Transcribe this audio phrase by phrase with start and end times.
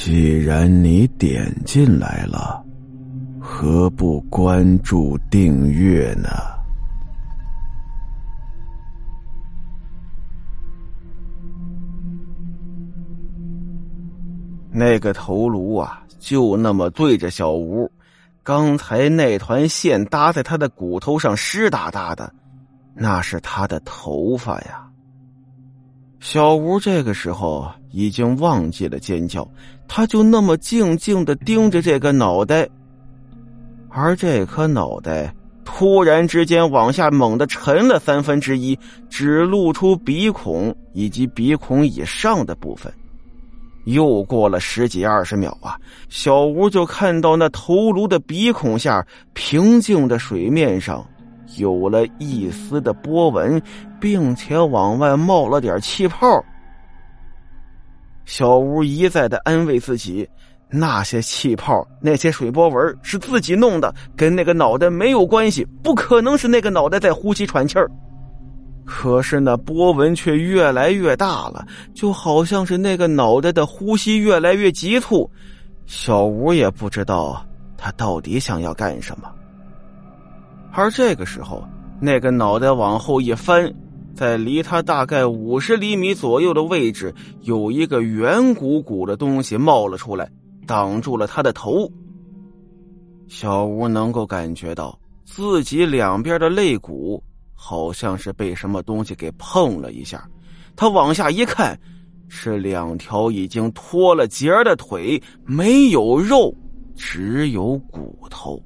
[0.00, 2.64] 既然你点进来了，
[3.40, 6.28] 何不关注订阅呢？
[14.70, 17.90] 那个头颅啊，就那么对着小吴。
[18.44, 22.32] 刚才那团线搭在他的骨头上，湿哒哒的，
[22.94, 24.87] 那是他的头发呀。
[26.20, 29.48] 小吴这个时候已经忘记了尖叫，
[29.86, 32.68] 他就那么静静的盯着这个脑袋，
[33.88, 35.32] 而这颗脑袋
[35.64, 42.92] 突然之间往下猛地沉了三分之一，只露出鼻孔以及鼻孔以上的部分。
[43.84, 45.78] 又过了十几二十秒啊，
[46.10, 51.06] 小吴就看到那头颅的鼻孔下平静的水面上
[51.56, 53.60] 有了一丝的波纹，
[54.00, 56.26] 并且往外冒了点气泡。
[58.24, 60.28] 小吴一再的安慰自己，
[60.68, 67.90] 那些气泡、那些水波纹是自己弄的，跟那个脑袋没有关系，不可能是那个脑袋在呼吸喘气儿。
[68.84, 75.30] 可是那波纹却越来越大了，就好像是那个脑袋的呼吸越来越急促。
[75.86, 77.42] 小吴也不知道
[77.78, 79.30] 他到底想要干什么。
[80.78, 81.66] 而这个时候，
[82.00, 83.74] 那个脑袋往后一翻，
[84.14, 90.30] 在离他大概五十厘米左右的位置，有一个圆鼓鼓的东西冒了出来，
[90.68, 91.90] 挡住了他的头。
[93.26, 97.20] 小吴能够感觉到自己两边的肋骨。
[97.60, 100.24] 好像是被什么东西给碰了一下，
[100.76, 101.76] 他往下一看，
[102.28, 106.54] 是两条已经脱了节的腿，没有肉，
[106.94, 108.62] 只有骨头。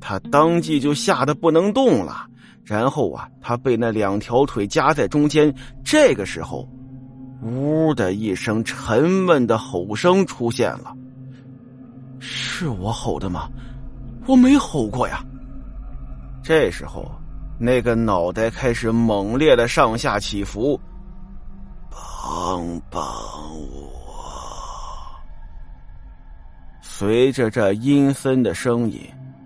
[0.00, 2.26] 他当即就吓得不能动了。
[2.64, 5.54] 然后啊，他被那两条腿夹在中间。
[5.84, 6.68] 这个时候，
[7.42, 10.92] 呜的一声沉闷的吼声出现了。
[12.18, 13.48] 是我吼的吗？
[14.26, 15.24] 我没吼过呀。
[16.42, 17.10] 这时候。
[17.62, 20.80] 那个脑袋开始猛烈的上下起伏，
[21.90, 23.02] 帮帮
[23.70, 23.92] 我！
[26.80, 28.98] 随着这阴森的声音，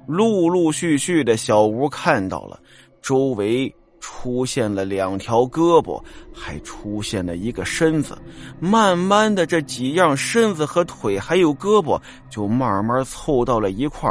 [0.06, 2.58] 陆陆续续的小吴看到了
[3.02, 8.16] 周围出现了两条胳膊，还出现了一个身子。
[8.60, 14.10] 慢慢的，这几样身子和腿还有胳膊就慢慢凑到了一块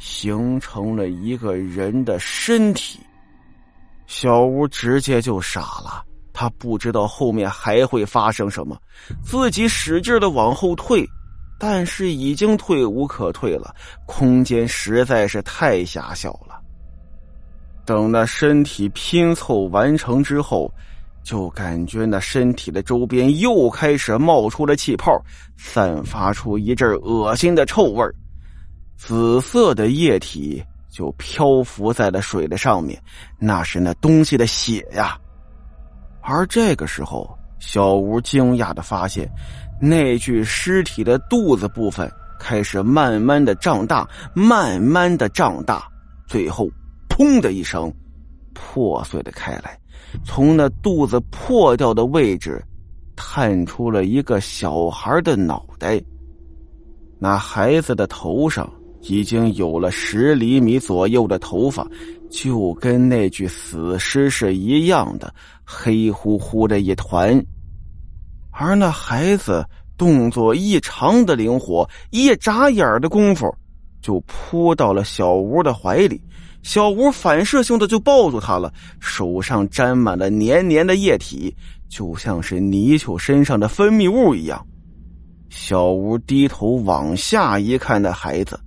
[0.00, 2.98] 形成了一个人的身体。
[4.06, 8.76] 小吴直接就傻了，他不知道后面还会发生什么，
[9.22, 11.08] 自己使劲的往后退，
[11.60, 13.72] 但是已经退无可退了，
[14.06, 16.58] 空间实在是太狭小了。
[17.84, 20.72] 等那身体拼凑完成之后，
[21.22, 25.12] 就感觉那身体的周边又开始冒出了气泡，
[25.58, 28.04] 散发出一阵恶心的臭味
[28.96, 30.64] 紫色的液体。
[30.92, 33.00] 就漂浮在了水的上面，
[33.38, 35.16] 那是那东西的血呀。
[36.20, 39.30] 而这个时候，小吴惊讶的发现，
[39.80, 45.88] 那具尸体的肚子部分开始慢慢的胀大，慢慢的胀大，
[46.26, 46.68] 最后
[47.08, 47.92] “砰”的一声
[48.54, 49.78] 破碎了开来。
[50.24, 52.62] 从那肚子破掉的位置，
[53.16, 56.00] 探出了一个小孩的脑袋。
[57.18, 58.70] 那孩子的头上。
[59.04, 61.88] 已经有了十厘米左右的头发，
[62.28, 65.32] 就跟那具死尸是一样的
[65.64, 67.42] 黑乎乎的一团。
[68.62, 69.64] 而那孩子
[69.96, 73.50] 动作异常的灵活，一眨眼的功夫
[74.02, 76.20] 就扑到了小吴的怀里。
[76.62, 81.56] 小吴反射性的就抱住他了，手上沾满了黏黏的液体，
[81.88, 84.62] 就像是泥鳅身上的分泌物一样。
[85.48, 88.60] 小吴低头往下一看，那孩子。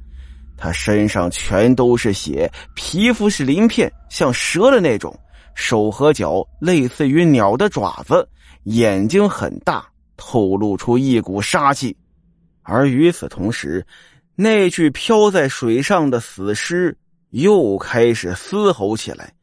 [0.58, 5.16] 他身上全都是血，皮肤是鳞片，像蛇的那种，
[5.56, 8.28] 手和脚类似于鸟的爪子，
[8.64, 9.86] 眼睛很大，
[10.18, 11.96] 透露出一股杀气。
[12.62, 13.86] 而与此同时，
[14.36, 16.98] 那具漂在水上的死尸
[17.32, 19.34] 又开始嘶吼起来。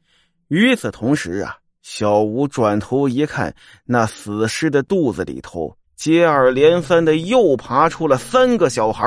[0.49, 3.55] 与此同时啊，小吴转头一看，
[3.85, 9.07] 那死尸的肚子里头接二连三的又爬出了三个小孩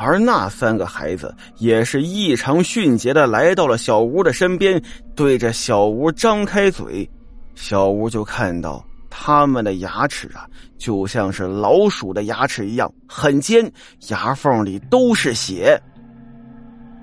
[0.00, 4.80] 而那三个孩子也是异常迅捷的来到了小吴的身边，
[5.16, 7.08] 对着小吴张开嘴，
[7.56, 10.46] 小吴就看到他们的牙齿啊，
[10.78, 13.68] 就像是老鼠的牙齿一样很尖，
[14.08, 15.76] 牙缝里都是血。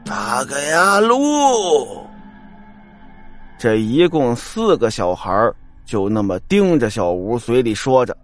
[0.06, 2.07] 大个呀路！
[3.59, 5.51] 这一共四个小孩
[5.86, 8.15] 就那么盯着小吴，嘴里说着：“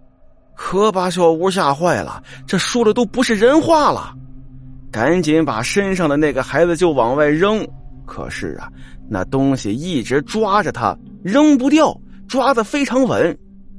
[0.56, 4.14] 可把小吴吓坏了，这说的都不是人话了，
[4.92, 7.66] 赶紧把身上的那个孩子就往外扔。
[8.04, 8.68] 可是啊，
[9.08, 11.98] 那东西一直抓着他，扔不掉，
[12.28, 13.36] 抓的非常稳。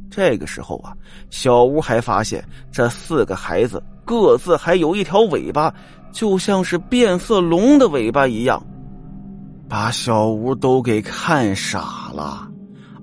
[0.10, 0.94] 这个时候啊，
[1.30, 5.74] 小吴还发现这四个孩子各自还有一条尾巴，
[6.12, 8.66] 就像是变色龙的尾巴一样，
[9.70, 12.48] 把小吴都给看傻了。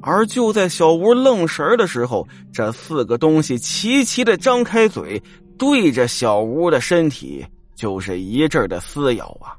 [0.02, 5.22] 而就在小吴愣神的时候，这四个东西齐齐的张开嘴，
[5.58, 7.44] 对着小吴的身体
[7.80, 9.56] 就是一阵的撕咬啊！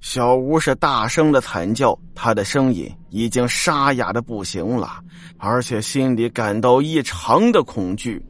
[0.00, 4.98] 小吴是大声的惨叫，他的声音已经沙哑的不行了，
[5.36, 8.24] 而且心里感到异常的恐惧，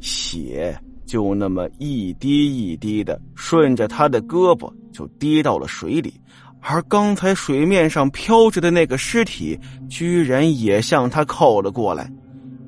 [0.00, 0.74] 血
[1.04, 6.18] 就那么一滴一滴的顺着他的胳膊就滴到了水里。
[6.62, 9.60] 而刚才水面上飘着的那个尸体，
[9.90, 12.10] 居然也向他靠了过来，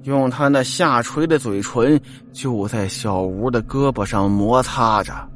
[0.03, 1.99] 用他那下垂的嘴唇
[2.31, 5.31] 就在小吴的胳膊上摩擦着。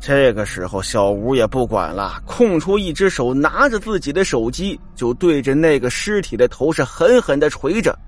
[0.00, 7.98] 这个时候，小吴也不管了，空出一只手，拿着自己的手机，就对着那个尸体的头是狠狠的捶着。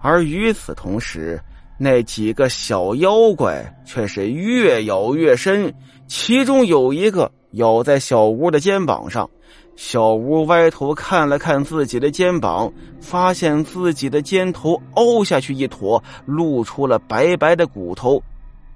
[0.00, 1.40] 而与此同时，
[1.78, 5.72] 那几个小妖怪却是越咬越深，
[6.06, 7.30] 其中有一个。
[7.52, 9.28] 咬在小吴的肩膀上，
[9.74, 12.70] 小吴歪头看了看自己的肩膀，
[13.00, 18.22] 发现自己的肩头凹下去一坨，露出了白白的骨头，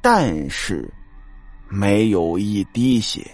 [0.00, 0.90] 但是
[1.72, 3.26] 没有一滴血。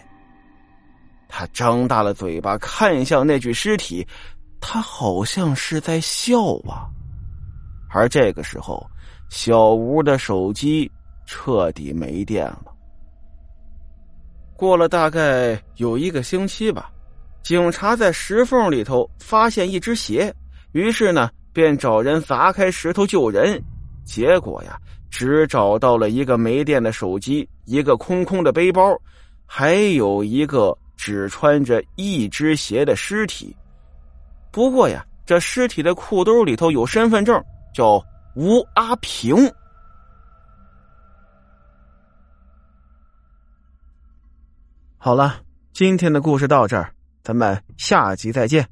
[1.29, 4.07] 他张大了嘴巴看向那具尸体，
[4.61, 6.87] 他好像是在笑啊。
[7.91, 8.89] 而这个时候，
[9.29, 10.91] 小吴的手机
[11.27, 12.67] 彻底没电了。
[14.57, 16.91] 过了大概有一个星期吧，
[17.43, 20.35] 警察在石缝里头发现一只鞋，
[20.73, 23.61] 于是呢便找人砸开石头救人。
[24.05, 28.97] 结果呀，只找到了一个没电的手机，一个空空的背包，
[29.47, 33.55] 还有一个只穿着一只鞋的尸体。
[34.51, 37.43] 不过呀，这尸体的裤兜里头有身份证，
[37.75, 39.37] 叫吴阿平。
[44.97, 45.41] 好了，
[45.73, 48.69] 今天的故事到这儿，咱们下集再见。